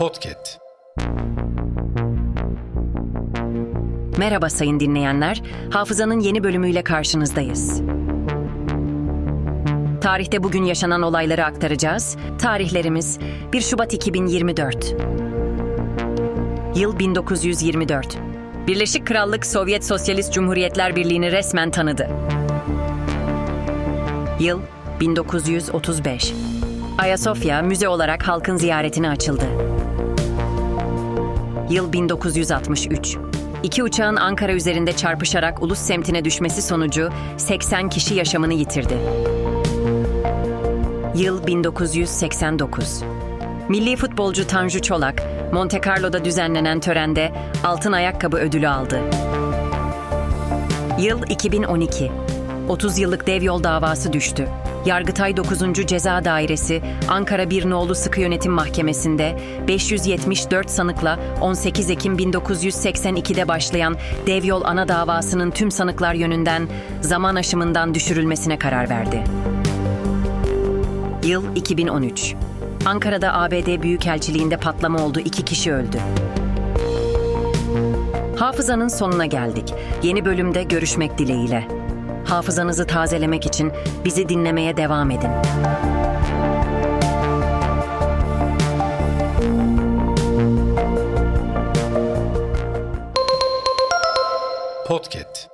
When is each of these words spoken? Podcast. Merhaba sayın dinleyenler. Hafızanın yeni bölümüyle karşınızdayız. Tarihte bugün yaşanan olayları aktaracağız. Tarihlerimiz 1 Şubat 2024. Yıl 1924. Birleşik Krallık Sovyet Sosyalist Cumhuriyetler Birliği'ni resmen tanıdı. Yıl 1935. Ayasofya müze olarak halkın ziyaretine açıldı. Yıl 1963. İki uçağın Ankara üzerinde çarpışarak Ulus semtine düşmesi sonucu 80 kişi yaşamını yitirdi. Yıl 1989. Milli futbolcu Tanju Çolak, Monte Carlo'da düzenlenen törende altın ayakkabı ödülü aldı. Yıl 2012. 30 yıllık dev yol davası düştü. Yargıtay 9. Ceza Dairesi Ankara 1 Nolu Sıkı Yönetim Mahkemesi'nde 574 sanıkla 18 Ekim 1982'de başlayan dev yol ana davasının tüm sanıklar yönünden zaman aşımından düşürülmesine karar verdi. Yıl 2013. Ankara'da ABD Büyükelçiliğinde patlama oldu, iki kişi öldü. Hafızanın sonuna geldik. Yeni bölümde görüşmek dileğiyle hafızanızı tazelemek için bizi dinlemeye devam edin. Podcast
Podcast. 0.00 0.58
Merhaba 4.18 4.50
sayın 4.50 4.80
dinleyenler. 4.80 5.42
Hafızanın 5.70 6.20
yeni 6.20 6.44
bölümüyle 6.44 6.84
karşınızdayız. 6.84 7.82
Tarihte 10.00 10.42
bugün 10.42 10.64
yaşanan 10.64 11.02
olayları 11.02 11.44
aktaracağız. 11.44 12.16
Tarihlerimiz 12.38 13.18
1 13.52 13.60
Şubat 13.60 13.94
2024. 13.94 14.94
Yıl 16.74 16.98
1924. 16.98 18.18
Birleşik 18.66 19.06
Krallık 19.06 19.46
Sovyet 19.46 19.84
Sosyalist 19.84 20.32
Cumhuriyetler 20.32 20.96
Birliği'ni 20.96 21.32
resmen 21.32 21.70
tanıdı. 21.70 22.10
Yıl 24.40 24.60
1935. 25.00 26.34
Ayasofya 26.98 27.62
müze 27.62 27.88
olarak 27.88 28.28
halkın 28.28 28.56
ziyaretine 28.56 29.10
açıldı. 29.10 29.44
Yıl 31.70 31.92
1963. 31.92 33.16
İki 33.62 33.82
uçağın 33.82 34.16
Ankara 34.16 34.52
üzerinde 34.52 34.92
çarpışarak 34.92 35.62
Ulus 35.62 35.78
semtine 35.78 36.24
düşmesi 36.24 36.62
sonucu 36.62 37.10
80 37.36 37.88
kişi 37.88 38.14
yaşamını 38.14 38.54
yitirdi. 38.54 38.98
Yıl 41.14 41.46
1989. 41.46 43.02
Milli 43.68 43.96
futbolcu 43.96 44.46
Tanju 44.46 44.82
Çolak, 44.82 45.22
Monte 45.52 45.80
Carlo'da 45.86 46.24
düzenlenen 46.24 46.80
törende 46.80 47.32
altın 47.64 47.92
ayakkabı 47.92 48.36
ödülü 48.36 48.68
aldı. 48.68 49.00
Yıl 51.00 51.22
2012. 51.28 52.12
30 52.68 52.98
yıllık 52.98 53.26
dev 53.26 53.42
yol 53.42 53.64
davası 53.64 54.12
düştü. 54.12 54.48
Yargıtay 54.86 55.36
9. 55.36 55.86
Ceza 55.86 56.24
Dairesi 56.24 56.82
Ankara 57.08 57.50
1 57.50 57.70
Nolu 57.70 57.94
Sıkı 57.94 58.20
Yönetim 58.20 58.52
Mahkemesi'nde 58.52 59.38
574 59.68 60.70
sanıkla 60.70 61.18
18 61.40 61.90
Ekim 61.90 62.16
1982'de 62.16 63.48
başlayan 63.48 63.96
dev 64.26 64.44
yol 64.44 64.62
ana 64.64 64.88
davasının 64.88 65.50
tüm 65.50 65.70
sanıklar 65.70 66.14
yönünden 66.14 66.68
zaman 67.00 67.34
aşımından 67.34 67.94
düşürülmesine 67.94 68.58
karar 68.58 68.90
verdi. 68.90 69.24
Yıl 71.24 71.56
2013. 71.56 72.34
Ankara'da 72.86 73.34
ABD 73.34 73.82
Büyükelçiliğinde 73.82 74.56
patlama 74.56 75.04
oldu, 75.04 75.20
iki 75.20 75.44
kişi 75.44 75.72
öldü. 75.72 75.98
Hafızanın 78.36 78.88
sonuna 78.88 79.26
geldik. 79.26 79.74
Yeni 80.02 80.24
bölümde 80.24 80.62
görüşmek 80.62 81.18
dileğiyle 81.18 81.79
hafızanızı 82.30 82.86
tazelemek 82.86 83.46
için 83.46 83.72
bizi 84.04 84.28
dinlemeye 84.28 84.76
devam 84.76 85.10
edin. 85.10 85.30
Podcast 94.86 95.49